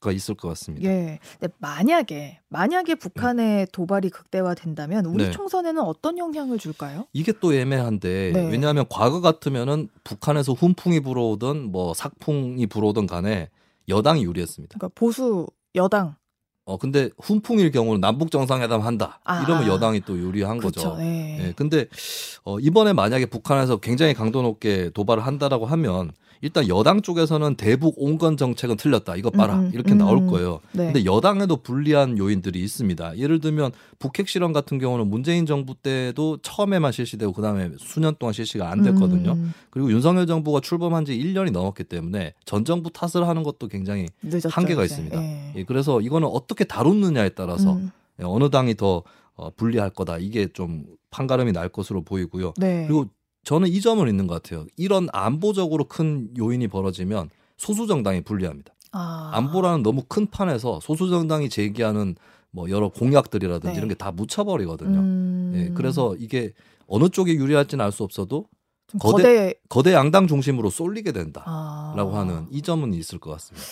[0.00, 0.88] 가 있을 것 같습니다.
[0.88, 1.18] 예.
[1.40, 3.66] 근데 만약에 만약에 북한의 네.
[3.72, 5.30] 도발이 극대화된다면 우리 네.
[5.30, 7.06] 총선에는 어떤 영향을 줄까요?
[7.14, 8.50] 이게 또 애매한데 네.
[8.50, 13.48] 왜냐하면 과거 같으면은 북한에서 훈풍이 불어오든 뭐 삭풍이 불어오든 간에
[13.88, 14.78] 여당이 유리했습니다.
[14.78, 16.16] 그러니까 보수 여당.
[16.66, 19.42] 어 근데 훈풍일 경우는 남북 정상회담 한다 아.
[19.44, 20.96] 이러면 여당이 또 유리한 그쵸, 거죠.
[20.98, 21.38] 네.
[21.40, 21.52] 예.
[21.52, 21.86] 근데
[22.44, 26.10] 어 이번에 만약에 북한에서 굉장히 강도 높게 도발을 한다라고 하면
[26.42, 29.16] 일단 여당 쪽에서는 대북 온건 정책은 틀렸다.
[29.16, 29.58] 이거 봐라.
[29.60, 30.60] 음, 이렇게 음, 나올 거예요.
[30.72, 30.92] 네.
[30.92, 33.18] 근데 여당에도 불리한 요인들이 있습니다.
[33.18, 38.70] 예를 들면 북핵 실험 같은 경우는 문재인 정부 때도 처음에만 실시되고 그다음에 수년 동안 실시가
[38.70, 39.32] 안 됐거든요.
[39.32, 39.52] 음.
[39.70, 44.48] 그리고 윤석열 정부가 출범한 지 1년이 넘었기 때문에 전 정부 탓을 하는 것도 굉장히 늦었죠,
[44.50, 44.94] 한계가 이제.
[44.94, 45.22] 있습니다.
[45.22, 45.52] 예.
[45.56, 47.90] 예, 그래서 이거는 어떻게 다루느냐에 따라서 음.
[48.20, 49.02] 예, 어느 당이 더
[49.34, 50.18] 어, 불리할 거다.
[50.18, 52.54] 이게 좀 판가름이 날 것으로 보이고요.
[52.56, 52.84] 네.
[52.86, 53.06] 그리고
[53.46, 54.66] 저는 이 점은 있는 것 같아요.
[54.76, 58.74] 이런 안보적으로 큰 요인이 벌어지면 소수 정당이 불리합니다.
[58.90, 59.30] 아.
[59.34, 62.16] 안보라는 너무 큰 판에서 소수 정당이 제기하는
[62.50, 63.76] 뭐 여러 공약들이라든지 네.
[63.76, 64.98] 이런 게 다 묻혀버리거든요.
[64.98, 65.52] 음.
[65.54, 66.52] 예, 그래서 이게
[66.88, 68.46] 어느 쪽이 유리할지는 알 수 없어도
[69.00, 72.20] 거대, 거대, 거대 양당 중심으로 쏠리게 된다라고 아.
[72.20, 73.64] 하는 이 점은 있을 것 같습니다.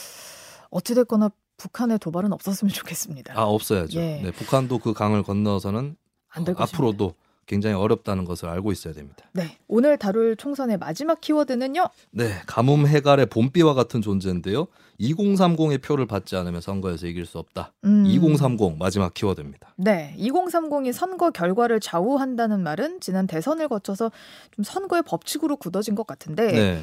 [0.70, 3.34] 어찌됐거나 북한의 도발은 없었으면 좋겠습니다.
[3.37, 3.98] 아 없어야죠.
[3.98, 4.20] 예.
[4.22, 5.96] 네, 북한도 그 강을 건너서는
[6.37, 7.14] 어, 앞으로도
[7.46, 9.24] 굉장히 어렵다는 것을 알고 있어야 됩니다.
[9.33, 9.59] 네.
[9.68, 11.88] 오늘 다룰 총선의 마지막 키워드는요?
[12.11, 12.40] 네.
[12.46, 14.66] 가뭄 해갈의 봄비와 같은 존재인데요.
[15.00, 17.72] 2030의 표를 받지 않으면 선거에서 이길 수 없다.
[17.85, 18.04] 음.
[18.07, 19.74] 2030 마지막 키워드입니다.
[19.76, 20.14] 네.
[20.18, 24.11] 2030이 선거 결과를 좌우한다는 말은 지난 대선을 거쳐서
[24.52, 26.83] 좀 선거의 법칙으로 굳어진 것 같은데 네.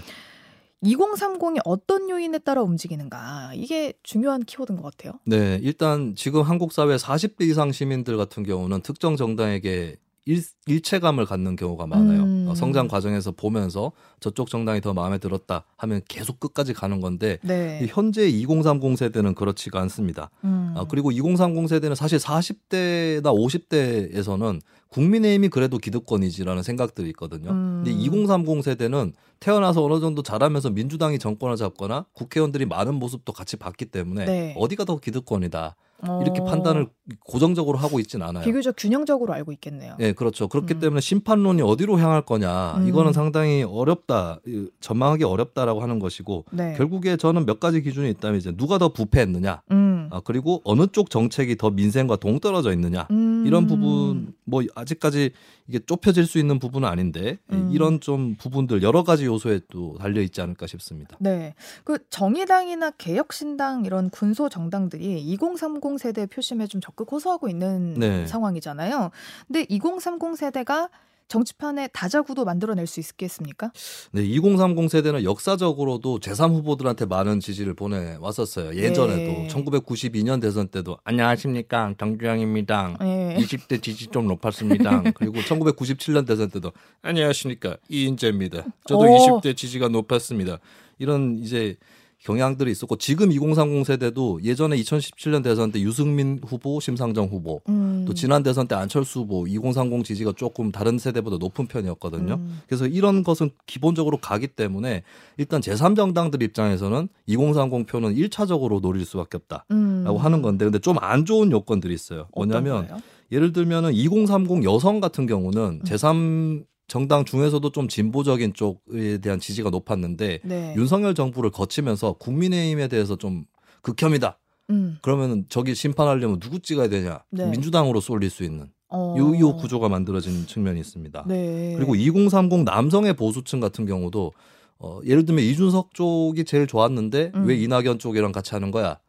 [0.83, 5.19] 2030이 어떤 요인에 따라 움직이는가 이게 중요한 키워드인 것 같아요.
[5.25, 11.55] 네, 일단 지금 한국 사회 40대 이상 시민들 같은 경우는 특정 정당에게 일, 일체감을 갖는
[11.55, 12.23] 경우가 많아요.
[12.23, 12.45] 음.
[12.47, 17.85] 어, 성장 과정에서 보면서 저쪽 정당이 더 마음에 들었다 하면 계속 끝까지 가는 건데 네.
[17.89, 20.29] 현재 2030 세대는 그렇지가 않습니다.
[20.43, 20.73] 음.
[20.77, 27.49] 아, 그리고 2030 세대는 사실 40대나 50대에서는 국민의힘이 그래도 기득권이지라는 생각들이 있거든요.
[27.51, 27.81] 음.
[27.83, 33.85] 근데 2030 세대는 태어나서 어느 정도 자라면서 민주당이 정권을 잡거나 국회의원들이 많은 모습도 같이 봤기
[33.85, 34.55] 때문에 네.
[34.57, 35.75] 어디가 더 기득권이다.
[36.21, 36.45] 이렇게 어.
[36.45, 36.87] 판단을
[37.25, 38.43] 고정적으로 하고 있지는 않아요.
[38.43, 39.95] 비교적 균형적으로 알고 있겠네요.
[39.99, 40.47] 네, 그렇죠.
[40.47, 40.79] 그렇기 음.
[40.79, 42.87] 때문에 심판론이 어디로 향할 거냐 음.
[42.87, 44.39] 이거는 상당히 어렵다,
[44.79, 46.73] 전망하기 어렵다라고 하는 것이고 네.
[46.77, 50.09] 결국에 저는 몇 가지 기준이 있다면 이제 누가 더 부패했느냐, 음.
[50.11, 53.43] 아, 그리고 어느 쪽 정책이 더 민생과 동떨어져 있느냐 음.
[53.45, 55.31] 이런 부분 뭐 아직까지
[55.67, 57.69] 이게 좁혀질 수 있는 부분은 아닌데 음.
[57.71, 61.15] 이런 좀 부분들 여러 가지 요소에 또 달려 있지 않을까 싶습니다.
[61.19, 68.27] 네, 그 정의당이나 개혁신당 이런 군소 정당들이 2030 세대 표심에 좀 적극 호소하고 있는 네.
[68.27, 69.11] 상황이잖아요.
[69.47, 70.89] 근데 2030 세대가
[71.31, 73.71] 정치판에 다자구도 만들어낼 수 있겠습니까?
[74.11, 78.75] 네, 2030 세대는 역사적으로도 제3 후보들한테 많은 지지를 보내왔었어요.
[78.75, 79.47] 예전에도 네.
[79.47, 82.97] 1992년 대선 때도 안녕하십니까 정주영입니다.
[82.99, 83.37] 네.
[83.39, 85.03] 20대 지지 좀 높았습니다.
[85.15, 88.65] 그리고 1997년 대선 때도 안녕하십니까 이인재입니다.
[88.85, 89.05] 저도 오.
[89.05, 90.59] 20대 지지가 높았습니다.
[90.99, 91.77] 이런 이제
[92.23, 98.05] 경향들이 있었고 지금 2030 세대도 예전에 2017년 대선 때 유승민 후보, 심상정 후보, 음.
[98.07, 102.35] 또 지난 대선 때 안철수 후보 2030 지지가 조금 다른 세대보다 높은 편이었거든요.
[102.35, 102.61] 음.
[102.67, 105.03] 그래서 이런 것은 기본적으로 가기 때문에
[105.37, 110.17] 일단 제3정당들 입장에서는 2030 표는 1차적으로 노릴 수밖에 없다라고 음.
[110.17, 112.27] 하는 건데 근데 좀 안 좋은 요건들이 있어요.
[112.35, 112.87] 뭐냐면
[113.31, 120.39] 예를 들면은 2030 여성 같은 경우는 제3 정당 중에서도 좀 진보적인 쪽에 대한 지지가 높았는데
[120.43, 120.73] 네.
[120.75, 123.45] 윤석열 정부를 거치면서 국민의힘에 대해서 좀
[123.81, 124.37] 극혐이다.
[124.71, 124.97] 음.
[125.01, 127.23] 그러면 저기 심판하려면 누구 찍어야 되냐?
[127.29, 127.49] 네.
[127.49, 129.15] 민주당으로 쏠릴 수 있는 어.
[129.17, 131.23] 요, 요 구조가 만들어진 측면이 있습니다.
[131.29, 131.75] 네.
[131.77, 134.33] 그리고 2030 남성의 보수층 같은 경우도
[134.79, 137.45] 어, 예를 들면 이준석 쪽이 제일 좋았는데 음.
[137.45, 138.99] 왜 이낙연 쪽이랑 같이 하는 거야?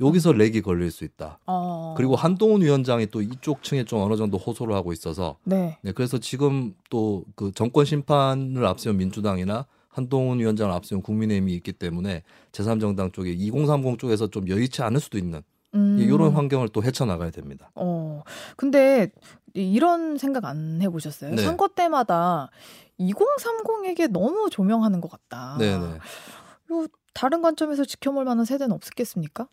[0.00, 1.38] 여기서 렉이 걸릴 수 있다.
[1.46, 1.94] 어.
[1.96, 5.78] 그리고 한동훈 위원장이 또 이쪽 층에 좀 어느 정도 호소를 하고 있어서 네.
[5.82, 12.22] 네 그래서 지금 또 그 정권 심판을 앞세운 민주당이나 한동훈 위원장을 앞세운 국민의힘이 있기 때문에
[12.52, 15.42] 제3정당 쪽에 2030 쪽에서 좀 여의치 않을 수도 있는
[15.74, 15.98] 음.
[16.00, 17.70] 이런 환경을 또 헤쳐나가야 됩니다.
[17.74, 18.22] 어.
[18.56, 19.10] 근데
[19.54, 21.34] 이런 생각 안 해보셨어요?
[21.34, 21.42] 네.
[21.42, 22.50] 선거 때마다
[22.98, 25.56] 2030에게 너무 조명하는 것 같다.
[25.58, 25.98] 네네.
[27.12, 29.48] 다른 관점에서 지켜볼 만한 세대는 없겠습니까?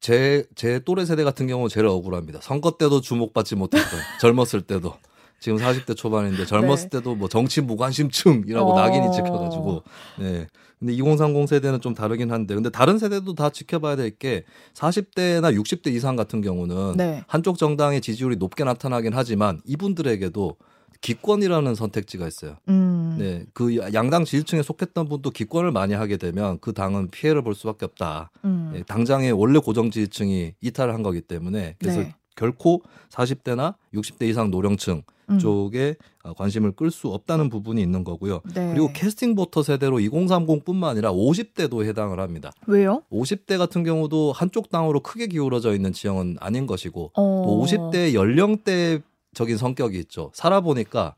[0.00, 2.40] 제, 제 또래 세대 같은 경우 제일 억울합니다.
[2.42, 3.88] 선거 때도 주목받지 못했던,
[4.20, 4.94] 젊었을 때도.
[5.38, 6.98] 지금 40대 초반인데 젊었을 네.
[6.98, 8.80] 때도 뭐 정치 무관심층이라고 어...
[8.80, 9.82] 낙인이 찍혀가지고,
[10.18, 10.46] 네.
[10.78, 15.88] 근데 2030 세대는 좀 다르긴 한데, 근데 다른 세대도 다 지켜봐야 될 게 40대나 60대
[15.92, 17.22] 이상 같은 경우는 네.
[17.26, 20.56] 한쪽 정당의 지지율이 높게 나타나긴 하지만 이분들에게도
[21.00, 22.56] 기권이라는 선택지가 있어요.
[22.68, 23.16] 음.
[23.18, 27.84] 네, 그 양당 지지층에 속했던 분도 기권을 많이 하게 되면 그 당은 피해를 볼 수밖에
[27.84, 28.30] 없다.
[28.44, 28.70] 음.
[28.72, 32.14] 네, 당장의 원래 고정 지지층이 이탈을 한 거기 때문에 그래서 네.
[32.36, 35.38] 결코 40대나 60대 이상 노령층 음.
[35.38, 38.42] 쪽에 어, 관심을 끌 수 없다는 부분이 있는 거고요.
[38.54, 38.70] 네.
[38.70, 42.52] 그리고 캐스팅 보터 세대로 2030뿐만 아니라 50대도 해당을 합니다.
[42.66, 43.02] 왜요?
[43.10, 47.44] 50대 같은 경우도 한쪽 당으로 크게 기울어져 있는 지형은 아닌 것이고 어.
[47.46, 49.00] 또 50대 연령대
[49.36, 50.30] 적인 성격이 있죠.
[50.34, 51.14] 살아보니까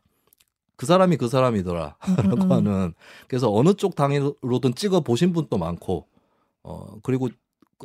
[0.74, 1.96] 그 사람이 그 사람이더라라고
[2.34, 2.52] 음, 음, 음.
[2.52, 2.94] 하는
[3.28, 6.06] 그래서 어느 쪽 당으로든 찍어 보신 분도 많고
[6.64, 7.28] 어 그리고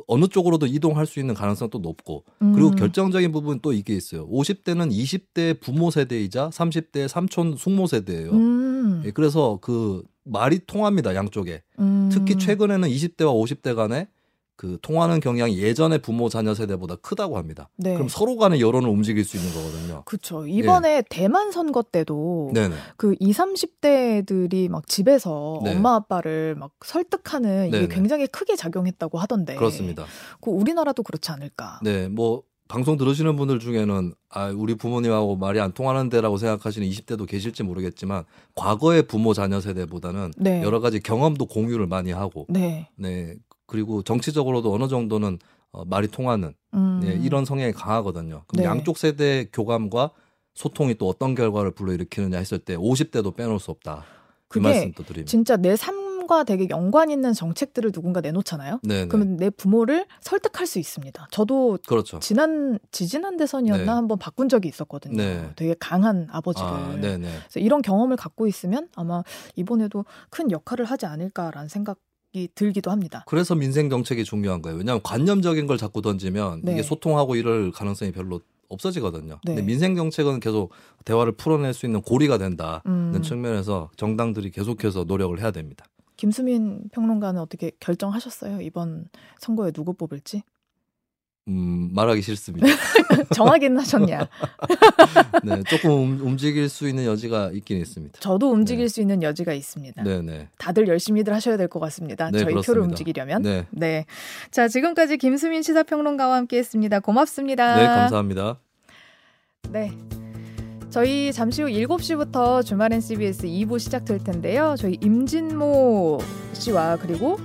[0.08, 2.74] 어느 쪽으로도 이동할 수 있는 가능성도 높고 그리고 음.
[2.74, 4.28] 결정적인 부분 또 이게 있어요.
[4.28, 8.32] 50대는 20대 부모 세대이자 30대 삼촌 숙모 세대예요.
[8.32, 9.02] 음.
[9.04, 11.62] 예, 그래서 그 말이 통합니다 양쪽에.
[11.78, 12.10] 음.
[12.12, 14.08] 특히 최근에는 20대와 50대 간에
[14.56, 17.68] 그 통하는 경향이 예전에 부모 자녀 세대보다 크다고 합니다.
[17.76, 17.94] 네.
[17.94, 20.02] 그럼 서로 간의 여론을 움직일 수 있는 거거든요.
[20.04, 20.46] 그렇죠.
[20.46, 21.02] 이번에 예.
[21.08, 22.74] 대만 선거 때도 네네.
[22.96, 25.74] 그 20, 30대들이 막 집에서 네.
[25.74, 27.94] 엄마 아빠를 막 설득하는 이게 네네.
[27.94, 29.56] 굉장히 크게 작용했다고 하던데.
[29.56, 30.06] 그렇습니다.
[30.40, 31.80] 그 우리나라도 그렇지 않을까?
[31.82, 32.08] 네.
[32.08, 38.24] 뭐 방송 들으시는 분들 중에는 아 우리 부모님하고 말이 안 통하는데라고 생각하시는 20대도 계실지 모르겠지만
[38.54, 40.62] 과거의 부모 자녀 세대보다는 네.
[40.62, 42.88] 여러 가지 경험도 공유를 많이 하고 네.
[42.96, 43.34] 네
[43.66, 45.38] 그리고 정치적으로도 어느 정도는
[45.72, 47.00] 어, 말이 통하는 음.
[47.02, 48.44] 네, 이런 성향이 강하거든요.
[48.46, 48.64] 그럼 네.
[48.64, 50.10] 양쪽 세대 교감과
[50.54, 54.04] 소통이 또 어떤 결과를 불러일으키느냐 했을 때 50대도 빼놓을 수 없다.
[54.46, 55.28] 그 말씀도 드립니다.
[55.28, 58.78] 진짜 내 삶과 되게 연관 있는 정책들을 누군가 내놓잖아요.
[58.84, 59.00] 네네.
[59.02, 59.08] 네.
[59.08, 61.26] 그러면 내 부모를 설득할 수 있습니다.
[61.32, 62.20] 저도 그렇죠.
[62.20, 63.90] 지난 지지난 대선이었나 네.
[63.90, 65.16] 한번 바꾼 적이 있었거든요.
[65.16, 65.50] 네.
[65.56, 66.68] 되게 강한 아버지를.
[66.68, 69.24] 아, 그래서 이런 경험을 갖고 있으면 아마
[69.56, 71.98] 이번에도 큰 역할을 하지 않을까라는 생각
[72.34, 73.24] 생각이 들기도 합니다.
[73.26, 74.76] 그래서 민생 정책이 중요한 거예요.
[74.76, 76.72] 왜냐하면 관념적인 걸 자꾸 던지면 네.
[76.72, 79.38] 이게 소통하고 이럴 가능성이 별로 없어지거든요.
[79.44, 79.54] 네.
[79.54, 80.72] 근데 민생 정책은 계속
[81.04, 83.22] 대화를 풀어낼 수 있는 고리가 된다는 음.
[83.22, 85.86] 측면에서 정당들이 계속해서 노력을 해야 됩니다.
[86.16, 88.60] 김수민 평론가는 어떻게 결정하셨어요?
[88.60, 89.06] 이번
[89.38, 90.42] 선거에 누구 뽑을지?
[91.46, 92.66] 음, 말하기 싫습니다.
[93.34, 94.28] 정하기는 하셨냐?
[95.44, 98.18] 네, 조금 움직일 수 있는 여지가 있긴 있습니다.
[98.20, 98.88] 저도 움직일 네.
[98.88, 100.02] 수 있는 여지가 있습니다.
[100.02, 100.48] 네, 네.
[100.56, 102.30] 다들 열심히들 하셔야 될 것 같습니다.
[102.30, 102.66] 네, 저희 그렇습니다.
[102.66, 103.42] 표를 움직이려면.
[103.42, 103.66] 네.
[103.72, 104.06] 네.
[104.50, 107.00] 자, 지금까지 김수민 시사평론가와 함께 했습니다.
[107.00, 107.76] 고맙습니다.
[107.76, 108.58] 네, 감사합니다.
[109.70, 109.92] 네.
[110.90, 114.76] 저희 잠시 후 7시부터 주말엔 CBS 2부 시작될 텐데요.
[114.78, 116.18] 저희 임진모
[116.52, 117.36] 씨와 그리고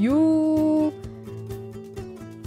[0.00, 0.90] 유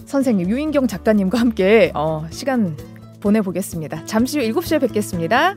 [0.09, 2.75] 선생님 유인경 작가님과 함께 어, 시간
[3.19, 4.05] 보내보겠습니다.
[4.05, 5.55] 잠시 후 7시에 뵙겠습니다.